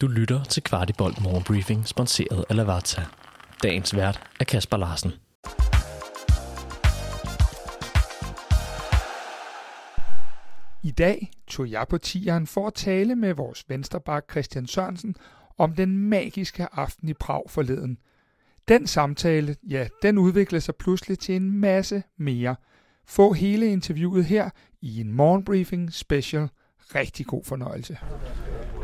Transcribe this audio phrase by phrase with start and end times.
[0.00, 3.02] Du lytter til Kvartibolt Morgenbriefing, sponsoreret af Lavazza.
[3.62, 5.10] Dagens vært er Kasper Larsen.
[10.82, 15.14] I dag tog jeg på tieren for at tale med vores vensterbak Christian Sørensen
[15.58, 17.98] om den magiske aften i Prag forleden.
[18.68, 22.56] Den samtale, ja, den udviklede sig pludselig til en masse mere.
[23.06, 26.48] Få hele interviewet her i en morgenbriefing special.
[26.94, 27.98] Rigtig god fornøjelse.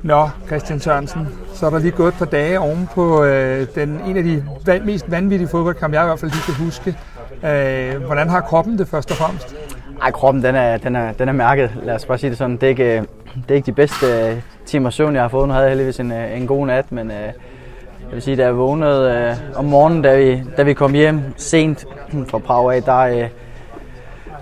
[0.02, 4.00] Nå, Christian Sørensen, så er der lige gået et par dage oven på øh, den,
[4.06, 6.96] en af de van, mest vanvittige fodboldkampe, jeg i hvert fald lige kan huske.
[7.44, 9.56] Øh, hvordan har kroppen det først og fremmest?
[10.02, 12.56] Ej, kroppen den er, den, er, den er mærket, lad os bare sige det sådan.
[12.56, 13.00] Det er ikke,
[13.34, 15.48] det er ikke de bedste øh, timer søvn, jeg har fået.
[15.48, 18.42] Nu havde jeg heldigvis en, øh, en god nat, men øh, jeg vil sige, da
[18.42, 21.86] jeg vågnede øh, om morgenen, da vi, da vi kom hjem sent
[22.28, 23.28] fra Prag af, der, øh,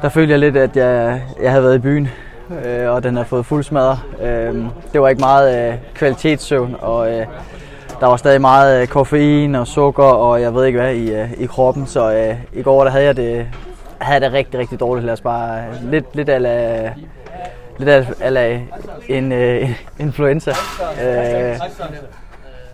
[0.03, 2.09] der følte jeg lidt, at jeg, jeg havde været i byen,
[2.65, 3.99] øh, og den har fået fuld smadre.
[4.23, 7.27] Øh, det var ikke meget øh, kvalitetssøvn, og øh,
[8.01, 11.33] der var stadig meget øh, koffein og sukker, og jeg ved ikke hvad, i, øh,
[11.33, 11.87] i kroppen.
[11.87, 13.47] Så øh, i går der havde jeg det,
[13.99, 15.07] havde det rigtig, rigtig dårligt.
[15.07, 16.93] Lad os bare øh, lidt, lidt ala,
[17.79, 18.61] lidt ala
[19.09, 20.51] en øh, influenza.
[20.51, 21.61] Øh,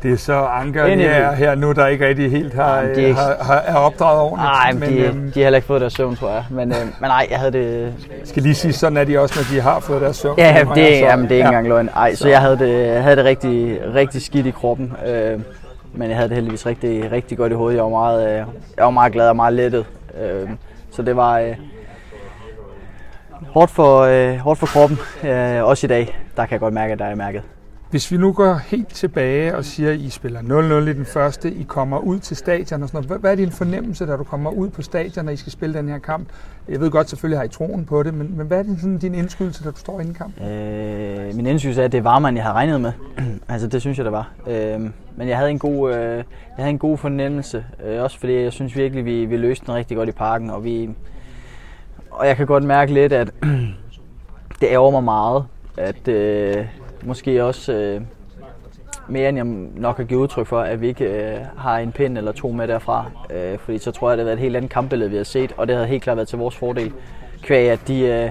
[0.02, 3.02] det er så Anker Ind i her, nu, der ikke rigtig helt har, Jamen, de
[3.02, 4.42] er ikke- har, har, er opdraget ordentligt.
[4.52, 6.44] nej, men de, øhm, de har heller ikke fået deres søvn, tror jeg.
[6.50, 7.94] Men, øh, men nej, jeg havde det...
[8.24, 10.38] skal lige sige, sådan er de også, når de har fået deres søvn.
[10.38, 11.46] Ja, det, så- er, jamen, det er ikke ja.
[11.48, 11.88] engang løgn.
[11.96, 14.92] Ej, så jeg havde det, jeg havde det rigtig, rigtig skidt i kroppen.
[15.06, 15.40] Øh,
[15.94, 17.76] men jeg havde det heldigvis rigtig, rigtig godt i hovedet.
[17.76, 18.36] Jeg var meget, øh,
[18.76, 19.84] jeg var meget glad og meget lettet.
[20.22, 20.48] Øh,
[20.92, 21.54] så det var øh,
[23.48, 24.98] hårdt, for, øh, hårdt for kroppen.
[25.24, 27.42] Øh, også i dag, der kan jeg godt mærke, at der er mærket.
[27.90, 31.52] Hvis vi nu går helt tilbage og siger, at I spiller 0-0 i den første,
[31.54, 33.20] I kommer ud til stadion og sådan noget.
[33.20, 35.88] Hvad- er din fornemmelse, da du kommer ud på stadion, når I skal spille den
[35.88, 36.28] her kamp?
[36.68, 38.98] Jeg ved godt, selvfølgelig har I troen på det, men, men hvad er din, sådan,
[38.98, 40.48] din indskydelse, da du står inden i kampen?
[40.48, 42.92] Øh, min indskydelse er, at det var man, jeg havde regnet med.
[43.48, 44.30] altså, det synes jeg, det var.
[44.48, 44.80] Øh,
[45.16, 46.24] men jeg havde en god, øh, jeg
[46.56, 47.64] havde en god fornemmelse.
[47.84, 50.50] Øh, også fordi jeg synes virkelig, vi, vi løste den rigtig godt i parken.
[50.50, 50.90] Og, vi,
[52.10, 53.30] og jeg kan godt mærke lidt, at
[54.60, 55.44] det ærger mig meget,
[55.76, 56.66] at øh,
[57.02, 58.00] måske også øh,
[59.08, 59.46] mere end jeg
[59.80, 62.68] nok har givet udtryk for, at vi ikke øh, har en pind eller to med
[62.68, 63.10] derfra.
[63.30, 65.52] Øh, fordi så tror jeg, det har været et helt andet kampbillede, vi har set,
[65.56, 66.92] og det havde helt klart været til vores fordel.
[67.42, 68.30] Kvæg, at de, øh,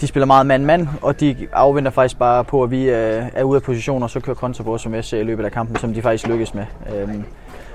[0.00, 3.56] de spiller meget mand-mand, og de afventer faktisk bare på, at vi øh, er ude
[3.56, 5.52] af position, og så kører kontra på os som jeg ser øh, i løbet af
[5.52, 6.64] kampen, som de faktisk lykkes med.
[6.94, 7.08] Øh,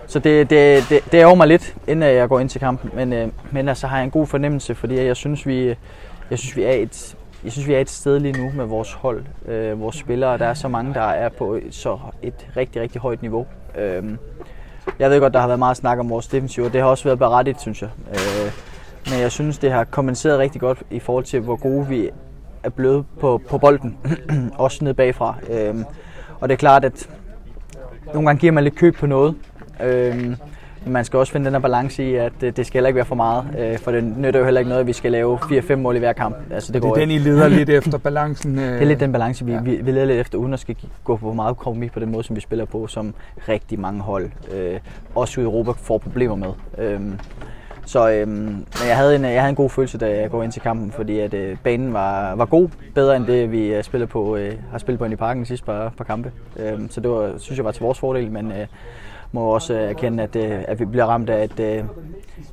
[0.07, 2.91] så det, det, det, det ærger mig lidt, inden øh, jeg går ind til kampen,
[2.93, 5.75] men, øh, men altså har jeg en god fornemmelse, fordi jeg synes, vi, øh,
[6.29, 8.93] jeg synes, vi er et, jeg synes, vi er et sted lige nu med vores
[8.93, 10.37] hold, øh, vores spillere.
[10.37, 13.45] Der er så mange, der er på så et rigtig, rigtig højt niveau.
[13.77, 14.03] Øh,
[14.99, 17.03] jeg ved godt, der har været meget snak om vores defensiv, og det har også
[17.03, 17.89] været berettigt, synes jeg.
[18.09, 18.51] Øh,
[19.09, 22.09] men jeg synes, det har kompenseret rigtig godt i forhold til, hvor gode vi
[22.63, 23.97] er blevet på, på bolden.
[24.57, 25.35] også ned bagfra.
[25.49, 25.75] Øh,
[26.39, 27.09] og det er klart, at
[28.13, 29.35] nogle gange giver man lidt køb på noget.
[29.83, 30.35] Øh,
[30.85, 33.05] man skal også finde den her balance i, at det, det skal heller ikke være
[33.05, 33.45] for meget.
[33.59, 35.99] Øh, for det nytter jo heller ikke noget, at vi skal lave 4-5 mål i
[35.99, 36.35] hver kamp.
[36.51, 37.11] Altså, det, Det går er den.
[37.11, 38.59] I leder lidt efter balancen.
[38.59, 39.61] øh, Det er lidt den balance, vi, Ja.
[39.61, 42.23] vi, vi leder lidt efter, uden at skal gå på meget kompromis på den måde,
[42.23, 43.13] som vi spiller på, som
[43.49, 44.79] rigtig mange hold, øh,
[45.15, 46.49] også i Europa, får problemer med.
[46.77, 47.19] Øhm,
[47.85, 50.51] så øhm, men jeg, havde en, jeg havde en god følelse, da jeg går ind
[50.51, 54.07] til kampen, fordi at, øh, banen var, var god, bedre end det, vi øh, spiller
[54.07, 56.31] på, øh, har spillet på inde i parken de sidste par, par kampe.
[56.59, 58.67] Øhm, så det var, synes jeg var til vores fordel, men øh,
[59.31, 61.59] må også erkende, at, øh, at vi bliver ramt af et...
[61.59, 61.83] Øh,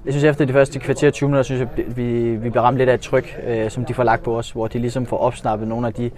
[0.04, 2.88] jeg synes efter de første kvarter 20 minutter, synes jeg, vi, vi bliver ramt lidt
[2.88, 5.68] af et tryk, øh, som de får lagt på os, hvor de ligesom får opsnappet
[5.68, 6.10] nogle af de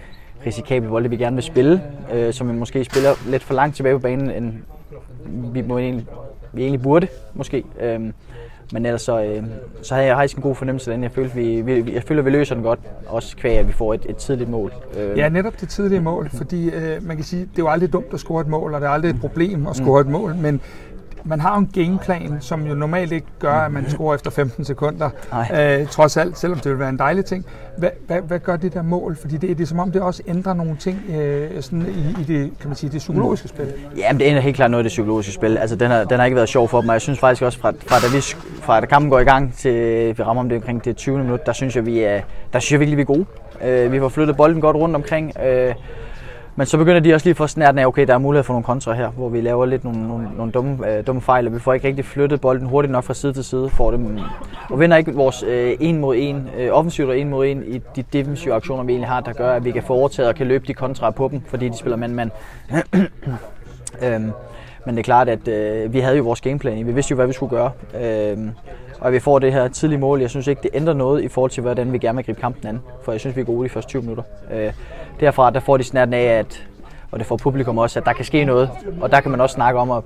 [0.45, 1.81] risikable bolde, vi gerne vil spille,
[2.31, 4.53] som vi måske spiller lidt for langt tilbage på banen, end
[5.53, 6.05] vi, må egentlig,
[6.53, 7.63] vi egentlig burde, måske.
[7.79, 8.13] Øhm,
[8.73, 9.43] men ellers så, øh,
[9.81, 11.03] så havde jeg faktisk en god fornemmelse af den.
[11.03, 13.93] Jeg følte, vi, vi, jeg føler, vi løser den godt, også kvæg, at vi får
[13.93, 14.73] et, et tidligt mål.
[14.99, 17.93] Øh, Ja, netop det tidlige mål, fordi øh, man kan sige, det er jo aldrig
[17.93, 20.35] dumt at score et mål, og det er aldrig et problem at score et mål,
[20.35, 20.61] men
[21.23, 25.09] man har en gameplan, som jo normalt ikke gør, at man scorer efter 15 sekunder,
[25.31, 25.79] Nej.
[25.81, 27.45] øh, trods alt, selvom det vil være en dejlig ting.
[27.77, 29.17] Hvad, hvad, hvad gør det der mål?
[29.21, 32.23] Fordi det, det er som om, det også ændrer nogle ting øh, sådan i, i
[32.23, 33.73] det, kan man sige, det psykologiske spil.
[33.97, 35.57] Ja, men det ender helt klart noget af det psykologiske spil.
[35.57, 37.59] Altså, den har, den har ikke været sjov for dem, og jeg synes faktisk også,
[37.59, 38.21] fra, fra, da, vi,
[38.61, 41.17] fra da kampen går i gang til vi rammer om det omkring det 20.
[41.17, 42.21] minut, der synes jeg, vi er,
[42.53, 43.25] der synes jeg virkelig, vi er gode.
[43.63, 45.33] Øh, vi får flyttet bolden godt rundt omkring.
[45.45, 45.73] Øh,
[46.55, 48.63] men så begynder de også lige for snærten af, okay, der er mulighed for nogle
[48.63, 51.59] kontra her, hvor vi laver lidt nogle, nogle, nogle dumme, øh, dumme fejl, og vi
[51.59, 54.19] får ikke rigtig flyttet bolden hurtigt nok fra side til side, får dem,
[54.69, 57.81] og vinder ikke vores øh, en mod en, øh, offensivt og en mod en i
[57.95, 60.47] de defensive aktioner, vi egentlig har, der gør, at vi kan få overtaget og kan
[60.47, 62.31] løbe de kontra på dem, fordi de spiller mand-mand.
[64.03, 64.31] Øhm,
[64.85, 66.87] men det er klart, at øh, vi havde jo vores gameplan.
[66.87, 67.71] Vi vidste jo, hvad vi skulle gøre.
[68.01, 68.37] Øh,
[68.99, 71.27] og at vi får det her tidlige mål, jeg synes ikke, det ændrer noget i
[71.27, 72.81] forhold til, hvordan vi gerne vil gribe kampen an.
[73.03, 74.23] For jeg synes, vi er gode de første 20 minutter.
[74.53, 74.73] Øh,
[75.19, 76.67] derfra der får de snart af, at
[77.11, 78.69] og det får publikum også, at der kan ske noget.
[79.01, 80.03] Og der kan man også snakke om, at,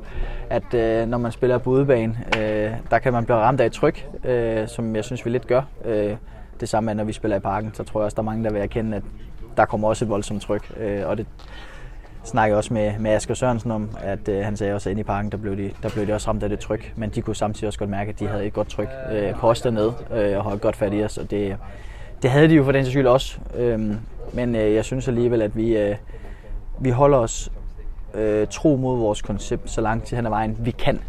[0.49, 3.71] at øh, når man spiller på udebane, øh, der kan man blive ramt af et
[3.71, 5.61] tryk, øh, som jeg synes, vi lidt gør.
[5.85, 6.15] Øh,
[6.59, 8.43] det samme er, når vi spiller i parken, så tror jeg også, der er mange,
[8.43, 9.03] der vil erkende, at
[9.57, 10.71] der kommer også et voldsomt tryk.
[10.79, 11.27] Øh, og det
[12.25, 15.03] snakkede også med, med Asger Sørensen om, at øh, han sagde også, at inde i
[15.03, 16.93] parken, der blev, de, der blev de også ramt af det tryk.
[16.95, 19.49] Men de kunne samtidig også godt mærke, at de havde et godt tryk øh, på
[19.49, 21.17] os dernede, øh, og holdt godt fat i os.
[21.17, 21.57] Og det,
[22.21, 23.39] det havde de jo for den skyld også.
[23.57, 23.79] Øh,
[24.33, 25.95] men øh, jeg synes alligevel, at vi, øh,
[26.79, 27.51] vi holder os
[28.13, 30.99] øh, tro mod vores koncept så langt til hen ad vejen, vi kan.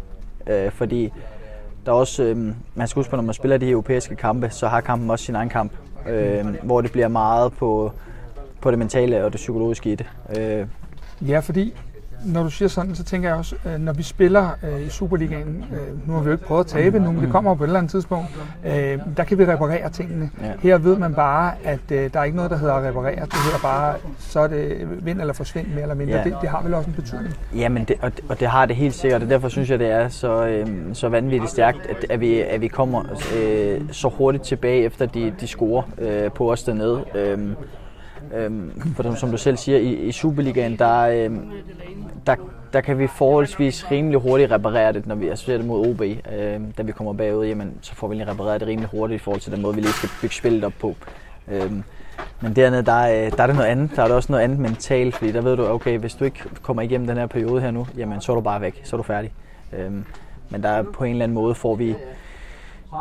[0.47, 1.13] Øh, fordi
[1.85, 2.37] der er også, øh,
[2.75, 5.35] man skal huske på, når man spiller de europæiske kampe, så har kampen også sin
[5.35, 5.71] egen kamp,
[6.09, 7.91] øh, hvor det bliver meget på,
[8.61, 10.05] på det mentale og det psykologiske i det.
[10.37, 10.67] Øh,
[11.21, 11.73] Ja, fordi
[12.25, 15.65] når du siger sådan, så tænker jeg også, øh, når vi spiller øh, i Superligaen,
[15.71, 17.67] øh, nu har vi jo ikke prøvet at tabe nu, men det kommer på et
[17.67, 18.27] eller andet tidspunkt,
[18.65, 20.29] øh, der kan vi reparere tingene.
[20.41, 20.51] Ja.
[20.59, 23.25] Her ved man bare, at øh, der er ikke noget, der hedder at reparere.
[23.25, 26.17] Det hedder bare, så er det vind eller forsvind mere eller mindre.
[26.17, 26.23] Ja.
[26.23, 27.33] Det, det har vel også en betydning.
[27.55, 29.91] Jamen, det, og, det, og det har det helt sikkert, og derfor synes jeg, det
[29.91, 33.03] er så, øh, så vanvittigt stærkt, at, at, vi, at vi kommer
[33.37, 37.03] øh, så hurtigt tilbage, efter de, de scorer øh, på os dernede.
[37.15, 37.39] Øh,
[38.35, 41.51] Øhm, for som du selv siger, i, i Superligaen, der, øhm,
[42.27, 42.35] der,
[42.73, 46.01] der kan vi forholdsvis rimelig hurtigt reparere det, når vi associerer det mod OB.
[46.01, 49.23] Øhm, da vi kommer bagud, jamen, så får vi lige repareret det rimelig hurtigt i
[49.23, 50.95] forhold til den måde, vi lige skal bygge spillet op på.
[51.47, 51.83] Øhm,
[52.41, 53.91] men dernede, der, er, der er det noget andet.
[53.95, 56.43] Der er det også noget andet mentalt, fordi der ved du, okay, hvis du ikke
[56.61, 58.97] kommer igennem den her periode her nu, jamen så er du bare væk, så er
[58.97, 59.31] du færdig.
[59.73, 60.05] Øhm,
[60.49, 61.95] men der er på en eller anden måde får vi,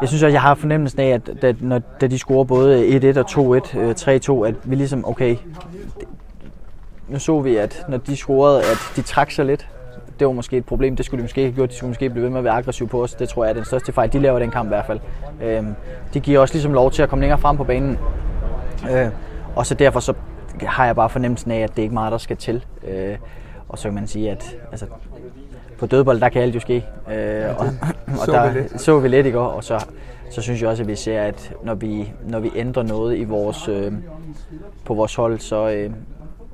[0.01, 3.19] jeg synes også, jeg har fornemmelsen af, at da, når, da de scorer både 1-1
[3.19, 5.37] og 2-1, 3-2, øh, at vi ligesom, okay,
[7.09, 9.69] nu så vi, at når de scorede, at de trak sig lidt.
[10.19, 11.71] Det var måske et problem, det skulle de måske ikke have gjort.
[11.71, 13.15] De skulle måske blive ved med at være aggressive på os.
[13.15, 15.01] Det tror jeg er den største fejl, de laver i den kamp i hvert fald.
[15.43, 15.75] Øhm,
[16.15, 17.99] de giver også ligesom lov til at komme længere frem på banen.
[18.91, 19.09] Øh,
[19.57, 20.15] og så derfor så
[20.63, 22.65] har jeg bare fornemmelsen af, at det ikke er meget, der skal til.
[22.89, 23.17] Øh,
[23.69, 24.87] og så kan man sige, at altså,
[25.79, 26.85] på dødbold, der kan alt jo ske.
[27.13, 27.67] Øh, og,
[28.21, 28.81] og så der vi lidt.
[28.81, 29.85] så vi lidt i går, og så,
[30.31, 33.25] så synes jeg også, at vi ser, at når vi, når vi ændrer noget i
[33.25, 33.93] vores, øh,
[34.85, 35.91] på vores hold, så, øh,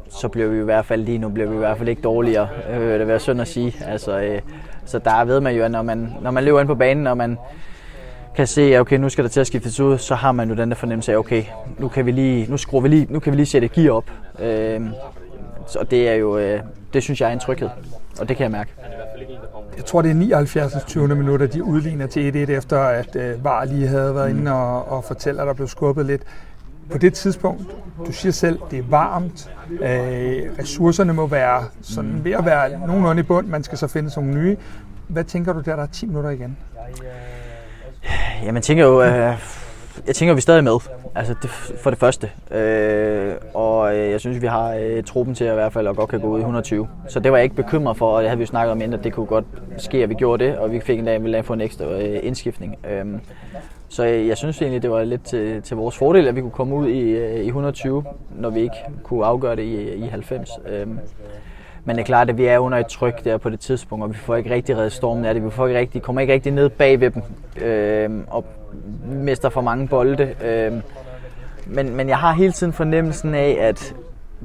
[0.09, 2.49] så bliver vi i hvert fald lige nu bliver vi i hvert fald ikke dårligere.
[2.71, 3.77] Øh, det vil synd at sige.
[3.87, 4.41] Altså, øh,
[4.85, 7.17] så der ved man jo, at når man, når man løber ind på banen, og
[7.17, 7.39] man
[8.37, 10.55] kan se, at okay, nu skal der til at skiftes ud, så har man jo
[10.55, 11.45] den der fornemmelse af, okay,
[11.79, 14.11] nu kan vi lige, nu skruer vi lige, nu kan vi lige sætte gear op.
[14.43, 14.81] Øh,
[15.67, 16.61] så det er jo, øh,
[16.93, 17.69] det synes jeg er en tryghed,
[18.21, 18.71] og det kan jeg mærke.
[19.77, 20.73] Jeg tror, det er 79.
[20.87, 21.09] 20.
[21.09, 25.05] minutter, de udligner til 1-1, efter at øh, VAR lige havde været inde og, og
[25.05, 26.23] fortælle, at der blev skubbet lidt.
[26.91, 27.63] På det tidspunkt,
[28.07, 33.21] du siger selv, det er varmt, øh, ressourcerne må være sådan ved at være nogenlunde
[33.21, 34.57] i bund, man skal så finde nogle nye.
[35.09, 36.57] Hvad tænker du der, der er 10 minutter igen?
[38.43, 39.39] Jamen, jeg tænker jo, øh,
[40.07, 40.79] jeg tænker, vi er stadig med.
[41.15, 42.31] Altså, det, for det første.
[42.51, 45.97] Øh, og øh, jeg synes, vi har øh, truppen til at i hvert fald at
[45.97, 46.89] godt kan gå ud i 120.
[47.09, 48.99] Så det var jeg ikke bekymret for, og det havde vi jo snakket om inden,
[48.99, 49.45] at det kunne godt
[49.79, 52.21] ske, at vi gjorde det, og vi fik en dag, ville få en ekstra øh,
[52.23, 52.77] indskiftning.
[52.91, 53.21] Øhm, øh,
[53.89, 56.51] så jeg, jeg synes egentlig, det var lidt til, til vores fordel, at vi kunne
[56.51, 60.51] komme ud i, øh, i 120, når vi ikke kunne afgøre det i, i 90.
[60.69, 60.87] Øh,
[61.85, 64.11] men det er klart, at vi er under et tryk der på det tidspunkt, og
[64.11, 65.45] vi får ikke rigtig reddet stormen af det.
[65.45, 67.23] Vi får ikke rigtig, kommer ikke rigtig ned bag ved dem,
[67.63, 68.45] øh, og
[69.07, 70.35] mister for mange bolde.
[70.45, 70.73] Øh,
[71.67, 73.95] men, men jeg har hele tiden fornemmelsen af, at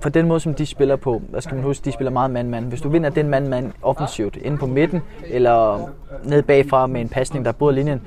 [0.02, 2.66] på den måde, som de spiller på, hvad skal man huske, de spiller meget mand-mand.
[2.66, 5.90] Hvis du vinder den mand-mand offensivt, inde på midten, eller
[6.24, 8.02] ned bagfra med en pasning, der bryder linjen,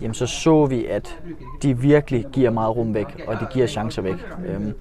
[0.00, 1.18] jamen så så vi, at
[1.62, 4.14] de virkelig giver meget rum væk, og de giver chancer væk.
[4.46, 4.72] Øhm,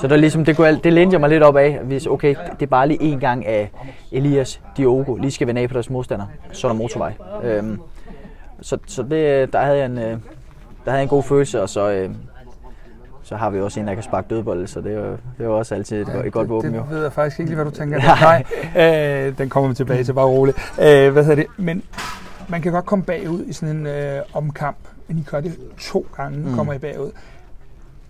[0.00, 2.34] så der ligesom, det, kunne, alt- det lænede jeg mig lidt op af, hvis okay,
[2.52, 3.70] det er bare lige en gang af
[4.12, 7.12] Elias Diogo, lige skal vende af på deres modstander, så er der motorvej.
[7.44, 7.80] Øhm,
[8.60, 10.10] så så det, der, havde jeg en, øh, der
[10.84, 12.10] havde jeg en god følelse, og så, øh,
[13.22, 15.44] så har vi også en, der kan sparke dødbold, så det er jo, det er
[15.44, 16.74] jo også altid et, et godt våben.
[16.74, 17.98] det, det ved jeg faktisk ikke lige, hvad du tænker.
[18.20, 18.44] Nej,
[19.28, 20.56] øh, den kommer vi tilbage til, bare roligt.
[20.78, 21.46] Øh, hvad hedder det?
[21.56, 21.82] Men
[22.48, 24.76] man kan godt komme bagud i sådan en øh, omkamp,
[25.08, 26.54] men I gør det to gange, mm.
[26.54, 27.10] kommer I bagud.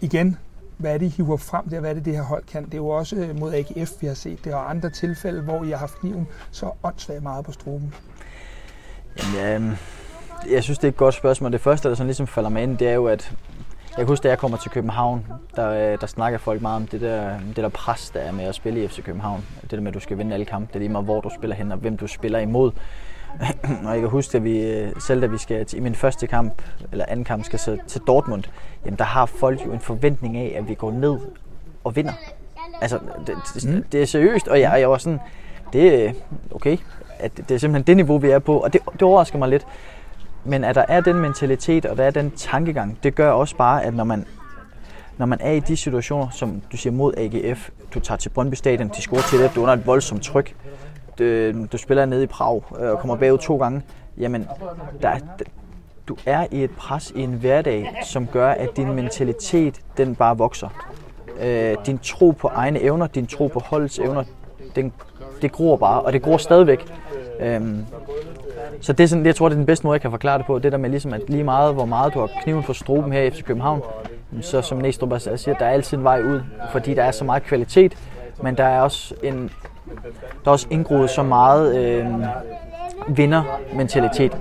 [0.00, 0.38] Igen,
[0.76, 1.80] hvad er det, I hiver frem der?
[1.80, 2.64] Hvad er det, det her hold kan?
[2.64, 5.64] Det er jo også øh, mod AGF, vi har set det, og andre tilfælde, hvor
[5.64, 7.94] I har haft kniven så åndssvagt meget på struben.
[9.34, 9.78] Jamen,
[10.50, 11.52] jeg synes, det er et godt spørgsmål.
[11.52, 13.32] Det første, der sådan ligesom falder mig ind, det er jo, at
[13.88, 15.26] jeg kan huske, da jeg kommer til København,
[15.56, 18.44] der, øh, der snakker folk meget om det der, det der pres, der er med
[18.44, 19.44] at spille i FC København.
[19.62, 20.68] Det der med, at du skal vinde alle kampe.
[20.68, 22.70] Det er lige meget, hvor du spiller hen og hvem du spiller imod.
[23.86, 26.26] og jeg kan huske, at vi, øh, selv da vi skal til, i min første
[26.26, 26.62] kamp,
[26.92, 28.44] eller anden kamp, skal så til Dortmund,
[28.84, 31.18] jamen der har folk jo en forventning af, at vi går ned
[31.84, 32.12] og vinder.
[32.80, 35.20] Altså, det, det, det er seriøst, og jeg, jeg var sådan,
[35.72, 36.12] det er
[36.54, 36.76] okay,
[37.18, 39.66] at det er simpelthen det niveau, vi er på, og det, det overrasker mig lidt.
[40.46, 43.84] Men at der er den mentalitet, og der er den tankegang, det gør også bare,
[43.84, 44.26] at når man,
[45.18, 48.54] når man er i de situationer, som du siger mod AGF, du tager til Brøndby
[48.54, 50.54] Stadion, de scorer til det, du er under et voldsomt tryk.
[51.18, 53.82] Du, du spiller nede i Prag øh, og kommer bagud to gange.
[54.18, 54.48] Jamen,
[55.02, 55.18] der, er-
[56.08, 60.38] du er i et pres i en hverdag, som gør, at din mentalitet, den bare
[60.38, 60.68] vokser.
[61.40, 64.24] Øh, din tro på egne evner, din tro på holdets evner,
[64.76, 64.92] den,
[65.42, 66.86] det gror bare, og det gror stadigvæk.
[67.40, 67.84] Øhm,
[68.80, 70.46] så det er sådan, jeg tror, det er den bedste måde, jeg kan forklare det
[70.46, 70.58] på.
[70.58, 73.22] Det der med ligesom, at lige meget, hvor meget du har kniven for struben her
[73.22, 73.82] i FC København,
[74.40, 76.40] så som Næstrup også siger, der er altid en vej ud,
[76.72, 77.96] fordi der er så meget kvalitet,
[78.42, 79.50] men der er også en,
[80.44, 82.06] der er også indgroet så meget øh,
[83.08, 84.32] vindermentalitet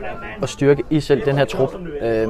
[0.42, 1.70] og styrke i selv den her trup.
[2.02, 2.28] Øh,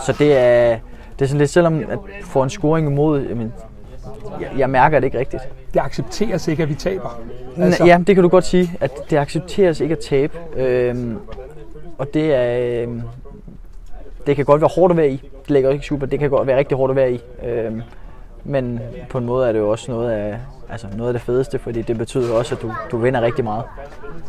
[0.00, 0.78] så det er,
[1.18, 3.52] det er sådan lidt, selvom at få en scoring imod, jamen,
[4.40, 5.42] jeg, jeg mærker det ikke rigtigt.
[5.74, 7.20] Det accepteres ikke, at vi taber.
[7.58, 7.84] Altså.
[7.84, 10.38] Ja, det kan du godt sige, at det accepteres ikke at tabe.
[10.56, 11.18] Øhm,
[11.98, 12.82] og det er...
[12.82, 13.02] Øhm,
[14.26, 15.30] det kan godt være hårdt at være i.
[15.42, 16.06] Det ligger ikke super.
[16.06, 17.20] Det kan godt være rigtig hårdt at være i.
[17.44, 17.82] Øhm,
[18.44, 20.38] men på en måde er det jo også noget af,
[20.70, 23.64] altså noget af det fedeste, fordi det betyder også, at du, du vinder rigtig meget.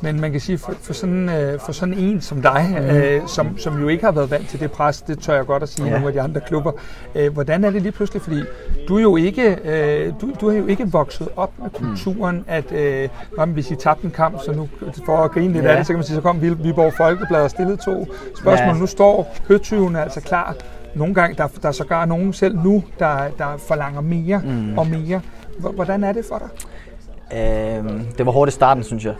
[0.01, 2.95] Men man kan sige, for, for, sådan, øh, for sådan en som dig, Mhm.
[2.95, 5.63] øh, som, som jo ikke har været vant til det pres, det tør jeg godt
[5.63, 5.91] at sige, ja.
[5.91, 6.71] Nogle af de andre klubber.
[7.15, 8.21] Øh, hvordan er det lige pludselig?
[8.21, 8.41] Fordi
[8.87, 12.43] du er jo ikke, øh, du, du har jo ikke vokset op med kulturen, mm.
[12.47, 14.69] at øh, nå, men hvis I tabte en kamp, så nu
[15.05, 15.69] for at grine lidt ja.
[15.69, 18.07] Af det, så kan man sige, så kom Viborg Folkeblad og stillede to
[18.39, 18.75] spørgsmål.
[18.75, 18.79] Ja.
[18.79, 20.55] Nu står høtyvene altså klar.
[20.95, 24.77] Nogle gange, der, der er sågar nogen selv nu, der, der forlanger mere mm.
[24.77, 25.21] og mere.
[25.59, 26.49] Hvordan er det for dig?
[27.33, 29.13] Øhm, det var hårdt i starten, synes jeg.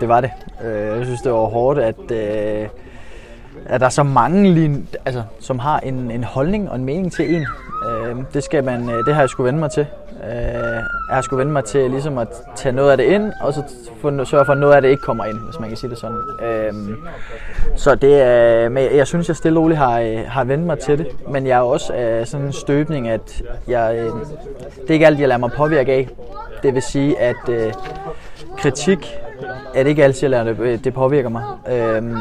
[0.00, 0.30] Det var det.
[0.64, 2.68] Øh, jeg synes, det var hårdt, at, øh,
[3.66, 7.12] at der er så mange, lige, altså, som har en, en holdning og en mening
[7.12, 7.46] til en.
[7.86, 9.86] Øh, det, skal man, øh, det har jeg skulle vende mig til.
[10.24, 10.32] Øh,
[11.08, 13.62] jeg har skulle vende mig til ligesom at tage noget af det ind, og så
[14.00, 15.98] få, sørge for, at noget af det ikke kommer ind, hvis man kan sige det
[15.98, 16.18] sådan.
[16.42, 16.72] Øh,
[17.76, 20.78] så det er, men jeg synes, jeg stille og roligt har, øh, har vendt mig
[20.78, 21.06] til det.
[21.28, 24.12] Men jeg er også øh, sådan en støbning, at jeg, øh,
[24.82, 26.08] det er ikke alt, jeg lader mig påvirke af.
[26.62, 27.72] Det vil sige, at øh,
[28.58, 29.18] kritik
[29.74, 31.42] er det ikke altid, jeg lader det, øh, det påvirker mig.
[31.72, 32.16] Øhm,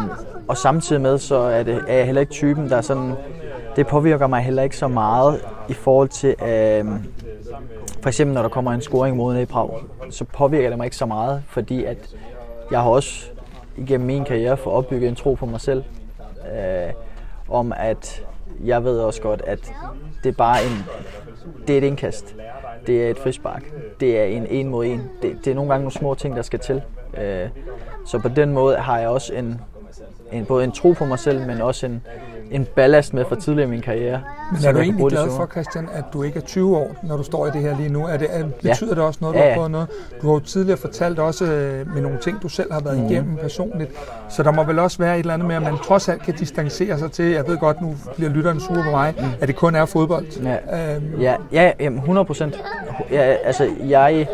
[0.48, 3.14] og samtidig med, så er, det, er jeg heller ikke typen, der er sådan...
[3.78, 6.30] Det påvirker mig heller ikke så meget i forhold til...
[6.30, 6.86] øh,
[8.02, 9.70] for eksempel, når der kommer en scoring mod i Prag,
[10.10, 12.16] så påvirker det mig ikke så meget, fordi at
[12.72, 13.30] jeg har også
[13.78, 15.84] igennem min karriere fået opbygget en tro på mig selv.
[16.56, 16.94] Øh,
[17.50, 18.24] om at
[18.64, 19.74] jeg ved også godt, at
[20.24, 20.86] det er bare en,
[21.68, 22.36] det er et indkast.
[22.88, 23.64] Det er et frispark.
[24.00, 25.02] Det er en en mod en.
[25.22, 26.82] Det, det er nogle gange nogle små ting, der skal til.
[27.18, 27.50] Øh,
[28.06, 29.62] så på den måde har jeg også en,
[30.32, 32.02] en, både en tro på mig selv, men også en,
[32.52, 34.22] en ballast med fra tidligere i min karriere.
[34.52, 35.48] Men er du egentlig glad for.
[35.52, 38.06] Christian, at du ikke er 20 år, når du står i det her lige nu?
[38.06, 39.56] Er det, er, betyder det også noget, du Ja, har ja.
[39.56, 39.88] prøvet noget?
[40.22, 43.36] Du har jo tidligere fortalt også øh, med nogle ting, du selv har været igennem
[43.38, 43.92] personligt.
[44.30, 46.34] Så der må vel også være et eller andet med, at man trods alt kan
[46.34, 49.76] distancere sig til, jeg ved godt, nu bliver lytteren sure på mig, at det kun
[49.76, 50.40] er fodbold.
[50.42, 50.48] Mm.
[50.48, 50.96] Ja.
[50.96, 52.64] Øhm, Ja, ja jamen 100 procent.
[53.12, 54.28] Ja, altså, jeg,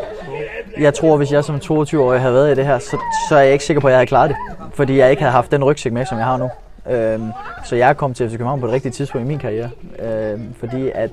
[0.80, 2.96] jeg tror, hvis jeg som 22-årig havde været i det her, så,
[3.28, 4.36] så er jeg ikke sikker på, at jeg havde klaret det.
[4.74, 6.50] Fordi jeg ikke havde haft den rygsæk med, som jeg har nu.
[6.90, 7.30] Øhm,
[7.64, 9.70] så jeg er kommet til FC København på det rigtige tidspunkt i min karriere.
[9.98, 11.10] Øhm, fordi at,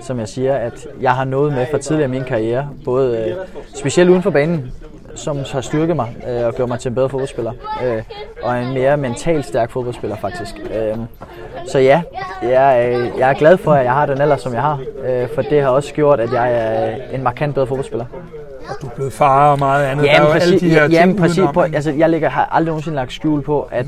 [0.00, 3.36] som jeg siger, at jeg har noget med fra tidligere i min karriere, både øh,
[3.74, 4.72] specielt uden for banen,
[5.14, 7.52] som har styrket mig øh, og gjort mig til en bedre fodboldspiller.
[7.84, 8.02] Øh,
[8.42, 10.54] og en mere mentalt stærk fodboldspiller faktisk.
[10.74, 10.96] Øh,
[11.68, 12.02] så ja,
[12.42, 14.80] jeg, er- jeg er glad for, at jeg har den alder, som jeg har.
[15.06, 18.04] Øh, for det har også gjort, at jeg er en markant bedre fodboldspiller.
[18.68, 20.04] og du er blevet far og meget andet.
[20.04, 22.28] der er Jamen jo alle præcis, de her jamen, ting præcis på, altså, jeg lægger,
[22.28, 23.86] har aldrig nogensinde lagt skjul på, at,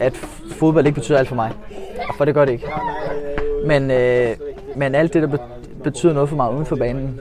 [0.00, 0.16] at
[0.52, 1.52] fodbold ikke betyder alt for mig.
[2.16, 2.66] For det gør det ikke.
[3.66, 4.36] Men, øh,
[4.76, 5.38] men alt det, der
[5.84, 7.20] betyder noget for mig uden for banen,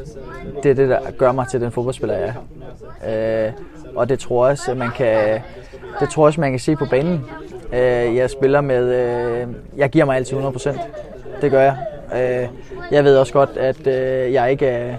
[0.64, 2.34] det er det, der gør mig til den fodboldspiller, jeg
[3.02, 3.48] er.
[3.48, 3.54] Øh,
[3.96, 5.42] og det tror jeg også, at man kan,
[6.00, 7.26] det tror jeg også, man kan se på banen.
[7.74, 9.48] Øh, jeg spiller med, øh,
[9.78, 10.80] jeg giver mig altid 100%.
[11.42, 11.78] Det gør jeg.
[12.16, 12.48] Øh,
[12.92, 14.96] jeg ved også godt, at øh, jeg ikke er,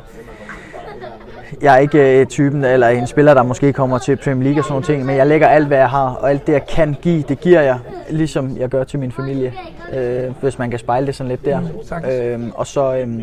[1.62, 4.64] jeg er ikke øh, typen, eller en spiller, der måske kommer til Premier League og
[4.64, 6.96] sådan nogle ting, men jeg lægger alt, hvad jeg har, og alt det, jeg kan
[7.02, 7.78] give, det giver jeg,
[8.10, 9.52] ligesom jeg gør til min familie,
[9.94, 11.60] øh, hvis man kan spejle det sådan lidt der.
[11.84, 12.14] sagtens.
[12.14, 13.22] Øh, og så, øh,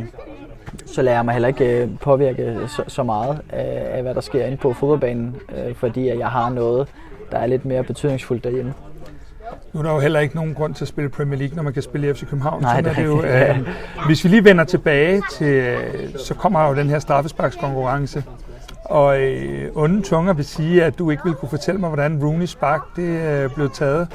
[0.85, 4.21] så lader jeg mig heller ikke øh, påvirke så, så meget af, af, hvad der
[4.21, 6.87] sker inde på fodboldbanen, øh, fordi at jeg har noget,
[7.31, 8.73] der er lidt mere betydningsfuldt derhjemme.
[9.73, 11.73] Nu er der jo heller ikke nogen grund til at spille Premier League, når man
[11.73, 12.61] kan spille i FC København.
[12.61, 13.63] Nej, Sådan det er er det jo.
[13.63, 15.77] Øh, hvis vi lige vender tilbage til, øh,
[16.17, 18.23] så kommer jo den her straffesparkskonkurrence.
[18.85, 22.45] Og øh, onde tunger vil sige, at du ikke vil kunne fortælle mig, hvordan Rooney
[22.45, 24.07] spark det øh, blev taget.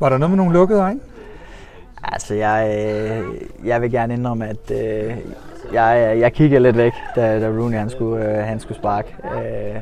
[0.00, 1.00] Var der noget med nogle lukkede øjne?
[2.04, 3.24] Altså, jeg, øh,
[3.68, 5.16] jeg vil gerne indrømme, at øh,
[5.72, 9.16] jeg, jeg kiggede lidt væk, da, da Rooney han skulle, øh, han skulle sparke.
[9.24, 9.80] Øh,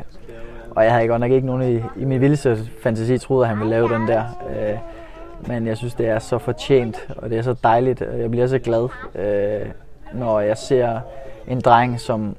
[0.71, 3.59] og jeg havde godt nok ikke nogen i, i min vildeste fantasi troet, at han
[3.59, 4.25] ville lave den der.
[4.50, 4.79] Øh,
[5.47, 8.47] men jeg synes, det er så fortjent, og det er så dejligt, og jeg bliver
[8.47, 9.67] så glad, øh,
[10.15, 11.00] når jeg ser
[11.49, 12.37] en dreng, som,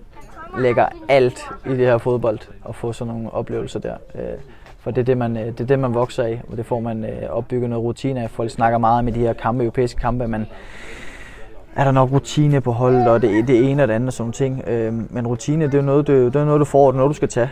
[0.57, 3.95] lægger alt i det her fodbold og får sådan nogle oplevelser der.
[4.15, 4.21] Øh,
[4.79, 6.79] for det er det, man, øh, det er det, man vokser af, og det får
[6.79, 8.29] man øh, opbygget noget rutine af.
[8.29, 10.47] Folk snakker meget om i de her kampe, europæiske kampe, men
[11.75, 14.31] er der nok rutine på holdet, og det, det ene og det andet og sådan
[14.31, 14.63] ting.
[14.67, 17.09] Øh, men rutine, det er noget, det, det er noget, du får, det er noget,
[17.09, 17.49] du skal tage.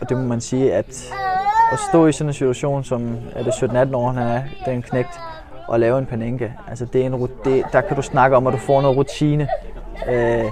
[0.00, 1.12] Og det må man sige, at
[1.72, 5.20] at stå i sådan en situation, som er det 17-18 år, han er, den knægt,
[5.68, 6.52] og lave en panenke.
[6.68, 9.48] Altså det er en, det, der kan du snakke om, at du får noget rutine,
[10.08, 10.44] øh,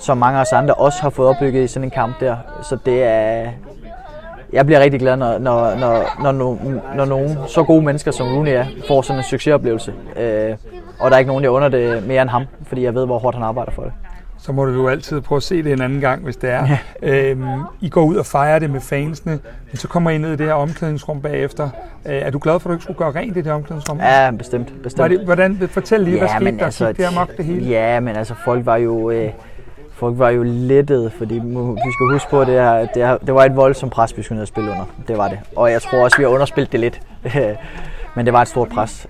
[0.00, 2.36] som mange af os andre også har fået opbygget i sådan en kamp der.
[2.62, 3.50] Så det er,
[4.52, 6.58] jeg bliver rigtig glad, når, når, når, når, når,
[6.96, 9.94] når nogen så gode mennesker som Rooney er, får sådan en succesoplevelse.
[10.16, 10.56] Øh,
[11.00, 13.18] og der er ikke nogen, jeg under det mere end ham, fordi jeg ved, hvor
[13.18, 13.92] hårdt han arbejder for det
[14.44, 16.66] så må du jo altid prøve at se det en anden gang, hvis det er.
[17.02, 17.30] Ja.
[17.30, 17.48] Øhm,
[17.80, 19.38] I går ud og fejrer det med fansene,
[19.70, 21.68] men så kommer I ned i det her omklædningsrum bagefter.
[22.06, 23.98] Øh, er du glad for, at du ikke skulle gøre rent i det omklædningsrum?
[23.98, 24.82] Ja, bestemt.
[24.82, 25.02] bestemt.
[25.02, 26.64] Var det, hvordan, fortæl lige, ja, hvad skete der?
[26.64, 27.66] Altså, det amok det hele?
[27.68, 29.10] Ja, men altså folk var jo...
[29.10, 29.30] Øh,
[29.92, 33.34] folk var jo lettet, fordi vi skal huske på, at det, her, det, her, det
[33.34, 34.84] var et voldsomt pres, vi skulle ned og spille under.
[35.08, 35.38] Det var det.
[35.56, 37.00] Og jeg tror også, vi har underspillet det lidt.
[38.16, 39.06] Men det var et stort pres.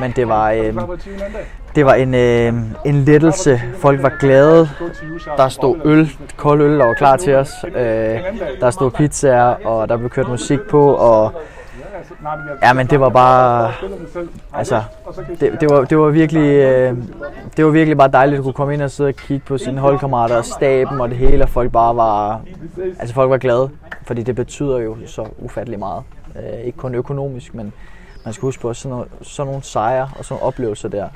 [0.00, 0.74] Men det var, øh,
[1.78, 2.54] det var en, øh,
[2.84, 3.60] en lettelse.
[3.76, 4.68] Folk var glade.
[5.36, 7.50] Der stod øl, kold øl, der var klar til os.
[7.64, 8.20] Øh,
[8.60, 10.94] der stod pizzaer, og der blev kørt musik på.
[10.94, 11.32] Og
[12.62, 13.72] Ja, men det var bare,
[14.52, 14.82] altså,
[15.40, 16.96] det, det, var, det var virkelig, øh,
[17.56, 19.80] det var virkelig bare dejligt at kunne komme ind og sidde og kigge på sine
[19.80, 22.40] holdkammerater og staben og det hele, og folk bare var,
[22.98, 23.70] altså folk var glade,
[24.02, 26.02] fordi det betyder jo så ufattelig meget.
[26.36, 27.72] Øh, ikke kun økonomisk, men
[28.24, 31.08] man skal huske på, at sådan, noget, sådan nogle sejre og sådan nogle oplevelser der,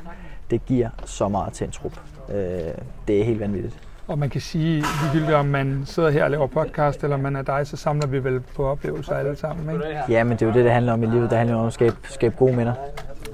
[0.51, 1.93] det giver så meget til en trup.
[2.29, 2.37] Øh,
[3.09, 3.79] det er helt vanvittigt.
[4.09, 7.43] Og man kan sige, ligegyldigt om man sidder her og laver podcast, eller man er
[7.43, 9.99] dig, så samler vi vel på oplevelser alle sammen, ikke?
[10.09, 11.31] Ja, men det er jo det, det handler om i livet.
[11.31, 12.75] Det handler om at skabe, skabe gode minder.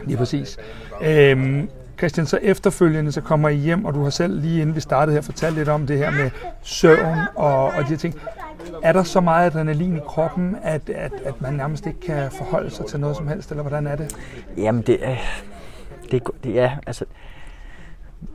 [0.04, 0.58] Lige præcis.
[1.02, 4.80] Øhm, Christian, så efterfølgende så kommer I hjem, og du har selv lige inden vi
[4.80, 6.30] startede her fortalt lidt om det her med
[6.62, 8.14] søvn og, og de her ting.
[8.82, 12.70] Er der så meget adrenalin i kroppen, at, at, at man nærmest ikke kan forholde
[12.70, 14.16] sig til noget som helst, eller hvordan er det?
[14.56, 14.98] Jamen, det,
[16.12, 17.04] det, det ja, altså,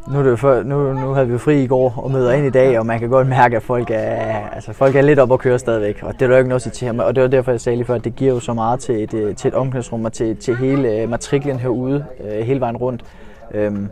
[0.07, 2.45] nu, er det for, nu, nu havde vi jo fri i går og møder ind
[2.45, 5.31] i dag, og man kan godt mærke, at folk er, altså, folk er lidt op
[5.31, 5.99] at køre stadigvæk.
[6.03, 6.99] Og det er der jo ikke noget at sige til ham.
[6.99, 9.03] Og det var derfor, jeg sagde lige før, at det giver jo så meget til
[9.03, 13.03] et, til et omklædningsrum og til, til hele matriklen herude, øh, hele vejen rundt.
[13.51, 13.89] Øhm,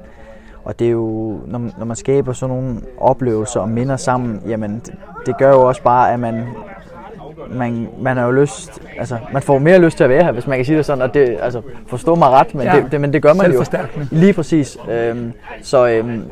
[0.64, 4.76] og det er jo, når, når man skaber sådan nogle oplevelser og minder sammen, jamen
[4.86, 4.94] det,
[5.26, 6.48] det gør jo også bare, at man,
[7.50, 10.48] man, man har jo lyst, altså man får mere lyst til at være her, hvis
[10.48, 13.02] man kan sige det sådan, og det, altså forstå mig ret, men, ja, det, det,
[13.02, 13.64] men det gør man jo.
[14.12, 14.78] Lige præcis.
[14.92, 16.24] Øhm, så, øhm,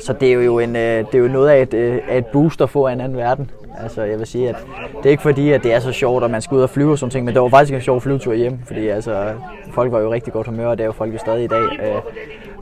[0.00, 2.26] så det er jo en, øh, det er jo noget af et, øh, af et
[2.26, 3.50] boost at få af en anden verden.
[3.82, 4.56] Altså, jeg vil sige, at
[4.96, 6.92] det er ikke fordi, at det er så sjovt, at man skal ud og flyve
[6.92, 9.32] og sådan ting, men det var faktisk en sjov flyvetur hjem, fordi altså,
[9.72, 11.62] folk var jo rigtig godt humør, og det er jo folk jo stadig i dag.
[11.62, 12.02] Øh,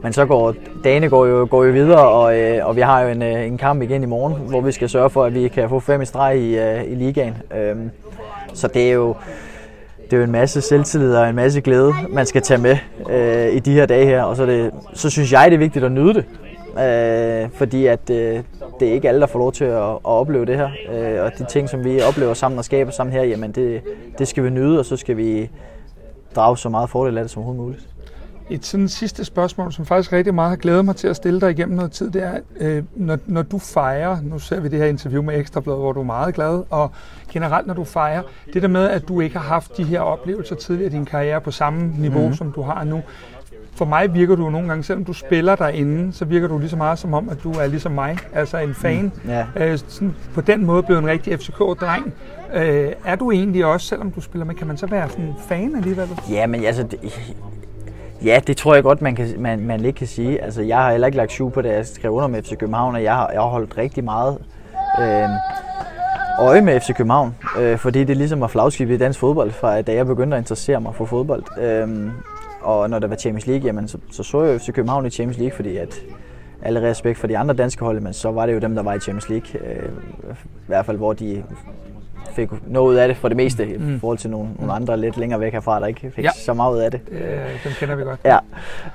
[0.03, 3.09] men så går dagene går jo, går jo videre, og, øh, og vi har jo
[3.09, 5.69] en, øh, en kamp igen i morgen, hvor vi skal sørge for, at vi kan
[5.69, 7.33] få fem i streg i, øh, i ligaen.
[7.57, 7.75] Øh,
[8.53, 9.15] så det er jo
[10.05, 12.77] det er jo en masse selvtillid og en masse glæde, man skal tage med
[13.09, 14.23] øh, i de her dage her.
[14.23, 16.25] Og så, det, så synes jeg, det er vigtigt at nyde det.
[16.83, 18.39] Øh, fordi at øh,
[18.79, 20.69] det er ikke alle, der får lov til at, at opleve det her.
[20.91, 23.81] Øh, og de ting, som vi oplever sammen og skaber sammen her, jamen det,
[24.17, 25.49] det skal vi nyde, og så skal vi
[26.35, 27.87] drage så meget fordel af det som overhovedet muligt.
[28.49, 31.51] Et sådan sidste spørgsmål, som faktisk rigtig meget har glædet mig til at stille dig
[31.51, 34.85] igennem noget tid, det er, øh, når, når du fejrer, nu ser vi det her
[34.85, 36.91] interview med Ekstrabladet, hvor du er meget glad, og
[37.31, 38.21] generelt når du fejrer,
[38.53, 41.41] det der med, at du ikke har haft de her oplevelser tidligere i din karriere
[41.41, 42.33] på samme niveau, mm.
[42.33, 43.01] som du har nu,
[43.75, 46.75] for mig virker du nogle gange, selvom du spiller derinde, så virker du lige så
[46.75, 49.11] meget som om, at du er ligesom mig, altså en fan.
[49.23, 49.47] Mm, yeah.
[49.55, 52.13] øh, sådan, på den måde blevet en rigtig FCK-dreng.
[52.53, 55.35] Øh, er du egentlig også, selvom du spiller med, kan man så være sådan en
[55.47, 56.09] fan alligevel?
[56.31, 56.99] Ja, men altså, det,
[58.23, 60.43] Ja, det tror jeg godt, man, kan, man, man lidt kan sige.
[60.43, 62.95] Altså, jeg har heller ikke lagt syv på, da jeg skrev under med FC København,
[62.95, 64.37] og jeg har, jeg har holdt rigtig meget
[65.01, 65.29] øh,
[66.39, 69.93] øje med FC København, øh, fordi det ligesom at flagskib i dansk fodbold, fra da
[69.93, 71.43] jeg begyndte at interessere mig for fodbold.
[71.61, 72.09] Øh,
[72.65, 75.37] og når der var Champions League, jamen, så, så så jeg FC København i Champions
[75.37, 76.01] League, fordi at
[76.61, 78.93] alle respekt for de andre danske hold, men så var det jo dem, der var
[78.93, 79.71] i Champions League.
[79.71, 79.89] Øh,
[80.29, 81.43] I hvert fald, hvor de
[82.35, 83.95] fik noget ud af det for det meste, mm.
[83.95, 86.31] i forhold til nogle, nogle andre lidt længere væk herfra, der ikke fik ja.
[86.31, 87.01] så meget ud af det.
[87.11, 87.19] Øh,
[87.63, 88.19] dem kender vi godt.
[88.25, 88.37] Ja,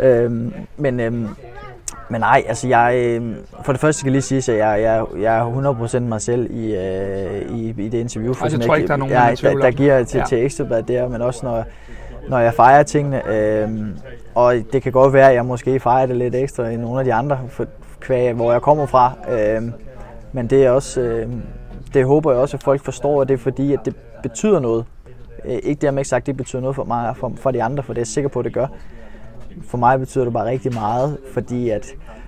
[0.00, 1.28] øhm, men, øhm,
[2.08, 5.22] men nej, altså jeg, øh, for det første skal jeg lige sige, at jeg, jeg,
[5.22, 8.34] jeg er 100% mig selv i, øh, i, i det interview.
[8.34, 10.24] For, altså, jeg tror ikke, der er nogen, jeg, der, der, giver til, ja.
[10.24, 11.64] til Ekstrabladet der, men også når,
[12.30, 13.28] når jeg fejrer tingene.
[13.28, 13.68] Øh,
[14.34, 17.04] og det kan godt være, at jeg måske fejrer det lidt ekstra end nogle af
[17.04, 17.66] de andre, for,
[18.00, 19.12] kvæg, hvor jeg kommer fra.
[19.30, 19.62] Øh,
[20.32, 21.00] men det er også...
[21.00, 21.28] Øh,
[21.94, 24.84] det håber jeg også, at folk forstår, at det er fordi, at det betyder noget.
[25.44, 27.82] Øh, ikke dermed ikke sagt, at det betyder noget for mig for, for de andre,
[27.82, 28.66] for det er jeg sikker på, at det gør.
[29.62, 31.86] For mig betyder det bare rigtig meget, fordi at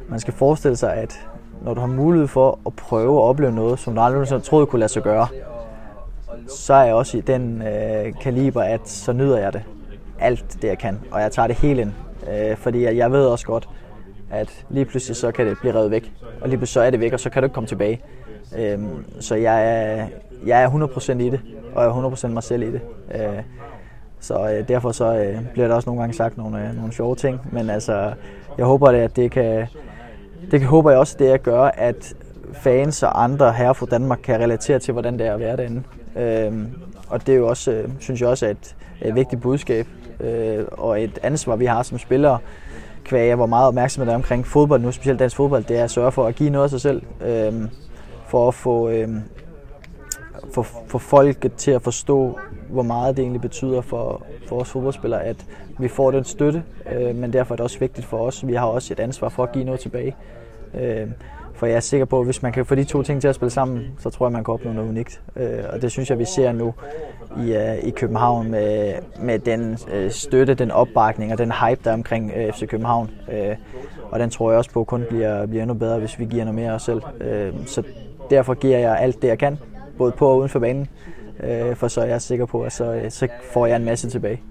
[0.08, 1.28] man skal forestille sig, at
[1.64, 4.66] når du har mulighed for at prøve at opleve noget, som du aldrig nogensinde troede
[4.66, 5.26] kunne lade sig gøre,
[6.48, 9.62] så er jeg også i den øh, kaliber, at så nyder jeg det.
[10.22, 11.00] Alt det, jeg kan.
[11.10, 11.92] Og jeg tager det helt ind.
[12.32, 13.68] Øh, fordi jeg, jeg ved også godt,
[14.30, 16.12] at lige pludselig så kan det blive revet væk.
[16.40, 18.00] Og lige pludselig så er det væk, og så kan du ikke komme tilbage.
[18.58, 18.78] Øh,
[19.20, 20.06] så jeg er,
[20.46, 21.40] jeg er 100% i det,
[21.74, 22.80] og jeg er 100% mig selv i det.
[23.14, 23.42] Øh,
[24.20, 27.16] så øh, derfor så øh, bliver der også nogle gange sagt nogle, øh, nogle sjove
[27.16, 27.40] ting.
[27.52, 28.12] Men altså,
[28.58, 29.66] jeg håber, at det kan,
[30.50, 32.14] det kan, håber jeg også, det at gøre, at
[32.52, 35.82] fans og andre her fra Danmark kan relatere til, hvordan det er at være derinde.
[36.16, 36.66] Øh,
[37.08, 39.86] og det er jo også, øh, synes jeg også, er et, et vigtigt budskab
[40.20, 42.38] øh, og et ansvar, vi har som spillere,
[43.04, 45.90] kvæg jeg hvor meget der er omkring fodbold, nu specielt dansk fodbold, det er at
[45.90, 47.52] sørge for at give noget af sig selv, øh,
[48.26, 49.08] for at få, øh,
[50.54, 55.24] for, for folket til at forstå, hvor meget det egentlig betyder for, for os fodboldspillere,
[55.24, 55.46] at
[55.78, 58.46] vi får den støtte, øh, men derfor er det også vigtigt for os.
[58.46, 60.16] Vi har også et ansvar for at give noget tilbage.
[60.80, 61.08] Øh,
[61.54, 63.34] for jeg er sikker på, at hvis man kan få de to ting til at
[63.34, 65.22] spille sammen, så tror jeg, man kan opnå noget unikt.
[65.36, 66.74] Øh, og det synes jeg, vi ser nu
[67.38, 71.90] i, øh, i København med, med den øh, støtte, den opbakning og den hype, der
[71.90, 73.10] er omkring FC København.
[74.10, 76.54] Og den tror jeg også på kun bliver, bliver endnu bedre, hvis vi giver noget
[76.54, 77.02] mere af os selv.
[77.66, 77.82] Så
[78.30, 79.58] derfor giver jeg alt det, jeg kan,
[79.98, 80.88] både på og uden for banen.
[81.74, 84.42] For så er jeg sikker på, at så, så får jeg en masse tilbage.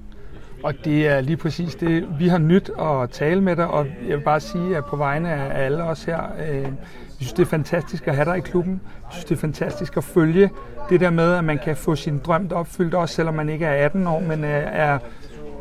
[0.63, 4.17] Og det er lige præcis det, vi har nyt at tale med dig, og jeg
[4.17, 6.19] vil bare sige, at på vegne af alle os her,
[6.49, 6.73] øh, jeg
[7.17, 8.81] synes, det er fantastisk at have dig i klubben.
[8.83, 10.49] Jeg synes, det er fantastisk at følge
[10.89, 13.85] det der med, at man kan få sin drøm opfyldt, også selvom man ikke er
[13.85, 14.99] 18 år, men øh, er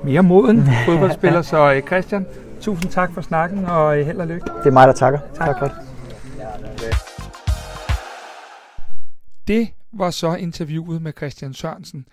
[0.05, 1.43] mere moden fodboldspiller.
[1.43, 2.27] Så øh, Christian,
[2.61, 4.47] tusind tak for snakken, og øh, held og lykke.
[4.59, 5.19] Det er mig, der takker.
[5.35, 5.77] Tak, tak for det.
[9.49, 12.07] Det var så interviewet med Christian Sørensen.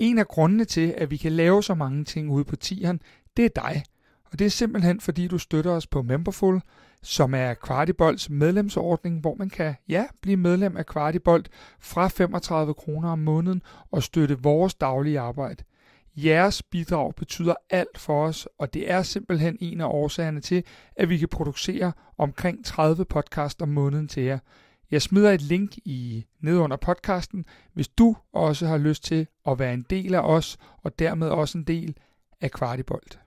[0.00, 3.00] En af grundene til, at vi kan lave så mange ting ude på tieren,
[3.36, 3.82] det er dig.
[4.24, 6.60] Og det er simpelthen, fordi du støtter os på Memberful,
[7.02, 11.44] som er Kvartibolds medlemsordning, hvor man kan ja, blive medlem af Kvartibold
[11.80, 15.64] fra 35 kroner om måneden og støtte vores daglige arbejde.
[16.16, 20.64] Jeres bidrag betyder alt for os, og det er simpelthen en af årsagerne til,
[20.96, 24.38] at vi kan producere omkring 30 podcast om måneden til jer.
[24.90, 29.58] Jeg smider et link i ned under podcasten, hvis du også har lyst til at
[29.58, 31.96] være en del af os, og dermed også en del
[32.40, 33.18] af Kvartibolt.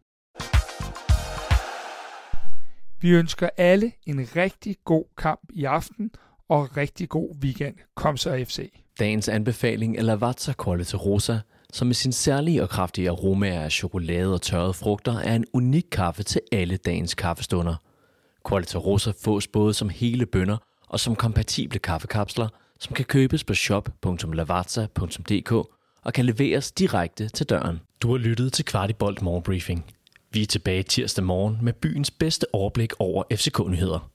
[3.02, 6.12] Vi ønsker alle en rigtig god kamp i aften,
[6.50, 7.76] og rigtig god weekend.
[7.96, 8.72] Kom så FC.
[9.00, 11.40] Dagens anbefaling er Lavazza Quality Rosa,
[11.74, 15.86] som med sin særlige og kraftige aromaer af chokolade og tørrede frugter er en unik
[15.92, 17.76] kaffe til alle dagens kaffestunder.
[18.50, 20.58] Quality Rosa fås både som hele bønder–
[20.94, 22.48] og som kompatible kaffekapsler,
[22.80, 25.52] som kan købes på shop.lavazza.dk
[26.04, 27.80] og kan leveres direkte til døren.
[28.02, 29.86] Du har lyttet til Kvartibolt Morgenbriefing.
[30.32, 34.10] Vi er tilbage tirsdag morgen med byens bedste overblik over FCK-nyheder.